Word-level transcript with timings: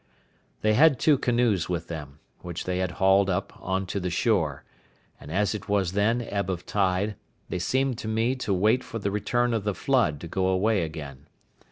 They 0.61 0.73
had 0.73 0.97
two 0.97 1.15
canoes 1.19 1.69
with 1.69 1.87
them, 1.87 2.17
which 2.39 2.63
they 2.63 2.79
had 2.79 2.93
hauled 2.93 3.29
up 3.29 3.53
upon 3.55 3.85
the 3.85 4.09
shore; 4.09 4.63
and 5.19 5.31
as 5.31 5.53
it 5.53 5.69
was 5.69 5.91
then 5.91 6.23
ebb 6.23 6.49
of 6.49 6.65
tide, 6.65 7.17
they 7.49 7.59
seemed 7.59 7.99
to 7.99 8.07
me 8.07 8.33
to 8.37 8.51
wait 8.51 8.83
for 8.83 8.97
the 8.97 9.11
return 9.11 9.53
of 9.53 9.63
the 9.63 9.75
flood 9.75 10.19
to 10.21 10.27
go 10.27 10.47
away 10.47 10.81
again. 10.83 11.27